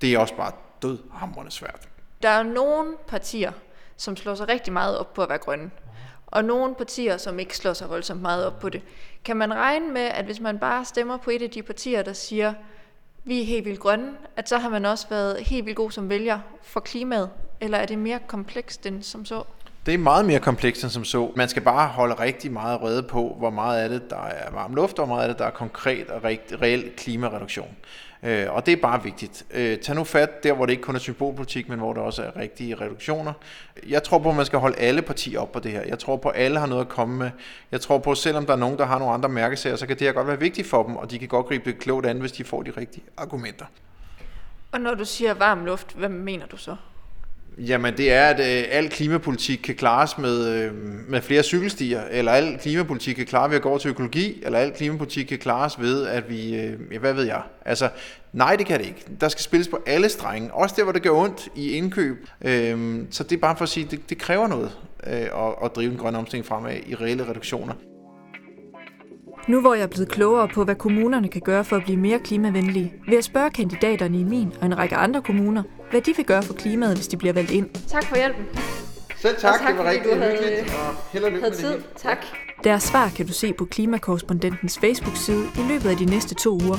Det 0.00 0.14
er 0.14 0.18
også 0.18 0.34
bare 0.34 0.52
død 0.82 0.98
hamrende 1.12 1.50
svært. 1.50 1.88
Der 2.22 2.28
er 2.28 2.42
nogle 2.42 2.94
partier, 3.06 3.52
som 3.96 4.16
slår 4.16 4.34
sig 4.34 4.48
rigtig 4.48 4.72
meget 4.72 4.98
op 4.98 5.14
på 5.14 5.22
at 5.22 5.28
være 5.28 5.38
grønne, 5.38 5.70
og 6.26 6.44
nogle 6.44 6.74
partier, 6.74 7.16
som 7.16 7.38
ikke 7.38 7.56
slår 7.56 7.72
sig 7.72 7.90
voldsomt 7.90 8.22
meget 8.22 8.46
op 8.46 8.58
på 8.58 8.68
det. 8.68 8.82
Kan 9.24 9.36
man 9.36 9.54
regne 9.54 9.92
med, 9.92 10.02
at 10.02 10.24
hvis 10.24 10.40
man 10.40 10.58
bare 10.58 10.84
stemmer 10.84 11.16
på 11.16 11.30
et 11.30 11.42
af 11.42 11.50
de 11.50 11.62
partier, 11.62 12.02
der 12.02 12.12
siger, 12.12 12.54
vi 13.24 13.40
er 13.40 13.44
helt 13.44 13.64
vildt 13.64 13.80
grønne, 13.80 14.12
at 14.36 14.48
så 14.48 14.58
har 14.58 14.68
man 14.68 14.84
også 14.84 15.06
været 15.08 15.40
helt 15.40 15.66
vildt 15.66 15.76
god 15.76 15.90
som 15.90 16.08
vælger 16.08 16.40
for 16.62 16.80
klimaet? 16.80 17.30
Eller 17.60 17.78
er 17.78 17.86
det 17.86 17.98
mere 17.98 18.18
komplekst 18.26 18.86
end 18.86 19.02
som 19.02 19.24
så? 19.24 19.42
Det 19.86 19.94
er 19.94 19.98
meget 19.98 20.24
mere 20.24 20.40
komplekst 20.40 20.82
end 20.82 20.90
som 20.90 21.04
så. 21.04 21.32
Man 21.36 21.48
skal 21.48 21.62
bare 21.62 21.88
holde 21.88 22.14
rigtig 22.14 22.52
meget 22.52 22.82
rede 22.82 23.02
på, 23.02 23.36
hvor 23.38 23.50
meget 23.50 23.82
af 23.82 23.88
det, 23.88 24.10
der 24.10 24.22
er 24.22 24.50
varm 24.50 24.74
luft, 24.74 24.98
og 24.98 25.06
hvor 25.06 25.14
meget 25.14 25.28
af 25.28 25.34
det, 25.34 25.38
der 25.38 25.44
er 25.44 25.50
konkret 25.50 26.10
og 26.10 26.24
reel 26.24 26.90
klimareduktion. 26.96 27.76
Øh, 28.22 28.46
og 28.48 28.66
det 28.66 28.72
er 28.72 28.76
bare 28.76 29.02
vigtigt. 29.02 29.44
Øh, 29.50 29.78
tag 29.78 29.94
nu 29.94 30.04
fat 30.04 30.44
der, 30.44 30.52
hvor 30.52 30.66
det 30.66 30.72
ikke 30.72 30.82
kun 30.82 30.94
er 30.94 30.98
symbolpolitik, 30.98 31.68
men 31.68 31.78
hvor 31.78 31.92
der 31.92 32.00
også 32.00 32.22
er 32.22 32.36
rigtige 32.36 32.74
reduktioner. 32.74 33.32
Jeg 33.88 34.02
tror 34.02 34.18
på, 34.18 34.30
at 34.30 34.36
man 34.36 34.46
skal 34.46 34.58
holde 34.58 34.76
alle 34.76 35.02
partier 35.02 35.40
op 35.40 35.52
på 35.52 35.60
det 35.60 35.72
her. 35.72 35.82
Jeg 35.82 35.98
tror 35.98 36.16
på, 36.16 36.28
at 36.28 36.42
alle 36.42 36.58
har 36.58 36.66
noget 36.66 36.82
at 36.82 36.88
komme 36.88 37.18
med. 37.18 37.30
Jeg 37.72 37.80
tror 37.80 37.98
på, 37.98 38.10
at 38.10 38.18
selvom 38.18 38.46
der 38.46 38.52
er 38.52 38.56
nogen, 38.56 38.78
der 38.78 38.84
har 38.84 38.98
nogle 38.98 39.14
andre 39.14 39.28
mærkesager, 39.28 39.76
så 39.76 39.86
kan 39.86 39.98
det 39.98 40.06
her 40.06 40.12
godt 40.12 40.26
være 40.26 40.40
vigtigt 40.40 40.68
for 40.68 40.82
dem, 40.82 40.96
og 40.96 41.10
de 41.10 41.18
kan 41.18 41.28
godt 41.28 41.46
gribe 41.46 41.70
det 41.70 41.78
klogt 41.78 42.06
an, 42.06 42.20
hvis 42.20 42.32
de 42.32 42.44
får 42.44 42.62
de 42.62 42.72
rigtige 42.76 43.04
argumenter. 43.16 43.66
Og 44.72 44.80
når 44.80 44.94
du 44.94 45.04
siger 45.04 45.34
varm 45.34 45.64
luft, 45.64 45.92
hvad 45.92 46.08
mener 46.08 46.46
du 46.46 46.56
så? 46.56 46.76
Jamen 47.58 47.96
det 47.96 48.12
er, 48.12 48.24
at 48.26 48.40
øh, 48.40 48.64
al 48.70 48.88
klimapolitik 48.88 49.58
kan 49.58 49.74
klares 49.74 50.18
med, 50.18 50.48
øh, 50.48 50.72
med 51.08 51.20
flere 51.20 51.42
cykelstier, 51.42 52.02
eller 52.10 52.32
al 52.32 52.58
klimapolitik 52.58 53.16
kan 53.16 53.26
klares 53.26 53.50
ved 53.50 53.56
at 53.56 53.62
gå 53.62 53.68
over 53.68 53.78
til 53.78 53.88
økologi, 53.88 54.42
eller 54.42 54.58
al 54.58 54.72
klimapolitik 54.72 55.26
kan 55.26 55.38
klares 55.38 55.80
ved, 55.80 56.06
at 56.06 56.30
vi, 56.30 56.56
øh, 56.56 56.72
ja, 56.92 56.98
hvad 56.98 57.12
ved 57.12 57.24
jeg, 57.24 57.42
altså 57.64 57.88
nej, 58.32 58.56
det 58.56 58.66
kan 58.66 58.80
det 58.80 58.86
ikke. 58.86 59.04
Der 59.20 59.28
skal 59.28 59.42
spilles 59.42 59.68
på 59.68 59.78
alle 59.86 60.08
strenge, 60.08 60.54
også 60.54 60.74
der, 60.78 60.82
hvor 60.82 60.92
det 60.92 61.02
gør 61.02 61.10
ondt 61.10 61.48
i 61.54 61.70
indkøb. 61.70 62.28
Øh, 62.44 62.98
så 63.10 63.22
det 63.22 63.32
er 63.32 63.40
bare 63.40 63.56
for 63.56 63.62
at 63.62 63.68
sige, 63.68 63.84
at 63.84 63.90
det, 63.90 64.10
det 64.10 64.18
kræver 64.18 64.46
noget 64.46 64.70
øh, 65.06 65.12
at, 65.12 65.54
at 65.64 65.76
drive 65.76 65.92
en 65.92 65.98
grøn 65.98 66.14
omstilling 66.14 66.46
fremad 66.46 66.76
i 66.86 66.94
reelle 66.94 67.28
reduktioner. 67.28 67.74
Nu 69.48 69.60
hvor 69.60 69.74
jeg 69.74 69.82
er 69.82 69.86
blevet 69.86 70.08
klogere 70.08 70.48
på, 70.48 70.64
hvad 70.64 70.74
kommunerne 70.74 71.28
kan 71.28 71.40
gøre 71.40 71.64
for 71.64 71.76
at 71.76 71.82
blive 71.82 71.98
mere 71.98 72.18
klimavenlige, 72.18 72.92
vil 73.06 73.14
jeg 73.14 73.24
spørge 73.24 73.50
kandidaterne 73.50 74.20
i 74.20 74.24
min 74.24 74.52
og 74.60 74.66
en 74.66 74.78
række 74.78 74.96
andre 74.96 75.22
kommuner, 75.22 75.62
hvad 75.90 76.00
de 76.00 76.16
vil 76.16 76.24
gøre 76.24 76.42
for 76.42 76.54
klimaet, 76.54 76.96
hvis 76.96 77.08
de 77.08 77.16
bliver 77.16 77.32
valgt 77.32 77.50
ind. 77.50 77.68
Tak 77.88 78.04
for 78.04 78.16
hjælpen. 78.16 78.44
Selv 79.16 79.36
tak, 79.36 79.60
tak 79.60 79.68
det 79.68 79.78
var 79.78 79.90
rigtig 79.90 80.12
hyggeligt, 80.12 80.74
og 80.74 80.94
held 81.12 81.24
og 81.24 81.30
lykke 81.30 81.48
med 81.48 81.56
tid. 81.56 81.72
det 81.72 81.84
Tak. 81.96 82.18
Deres 82.64 82.82
svar 82.82 83.08
kan 83.16 83.26
du 83.26 83.32
se 83.32 83.52
på 83.52 83.64
Klimakorrespondentens 83.64 84.78
Facebook-side 84.78 85.44
i 85.56 85.68
løbet 85.68 85.90
af 85.90 85.96
de 85.96 86.04
næste 86.04 86.34
to 86.34 86.50
uger. 86.50 86.78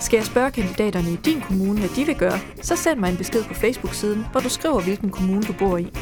Skal 0.00 0.16
jeg 0.16 0.26
spørge 0.26 0.50
kandidaterne 0.50 1.10
i 1.12 1.16
din 1.16 1.40
kommune, 1.40 1.78
hvad 1.78 1.88
de 1.96 2.04
vil 2.04 2.16
gøre, 2.16 2.38
så 2.62 2.76
send 2.76 3.00
mig 3.00 3.10
en 3.10 3.16
besked 3.16 3.44
på 3.44 3.54
Facebook-siden, 3.54 4.26
hvor 4.32 4.40
du 4.40 4.48
skriver, 4.48 4.80
hvilken 4.80 5.10
kommune 5.10 5.42
du 5.42 5.52
bor 5.58 5.76
i. 5.76 5.92